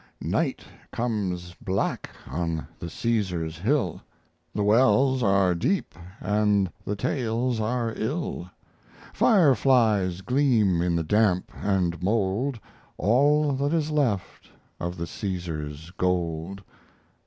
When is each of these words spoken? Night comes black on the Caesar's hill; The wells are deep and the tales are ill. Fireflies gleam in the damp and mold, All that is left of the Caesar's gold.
Night 0.23 0.63
comes 0.91 1.53
black 1.63 2.09
on 2.25 2.65
the 2.79 2.89
Caesar's 2.89 3.59
hill; 3.59 4.01
The 4.51 4.63
wells 4.63 5.21
are 5.21 5.53
deep 5.53 5.93
and 6.19 6.71
the 6.83 6.95
tales 6.95 7.59
are 7.59 7.93
ill. 7.95 8.49
Fireflies 9.13 10.21
gleam 10.21 10.81
in 10.81 10.95
the 10.95 11.03
damp 11.03 11.51
and 11.53 12.01
mold, 12.01 12.59
All 12.97 13.51
that 13.51 13.73
is 13.75 13.91
left 13.91 14.49
of 14.79 14.97
the 14.97 15.05
Caesar's 15.05 15.91
gold. 15.91 16.63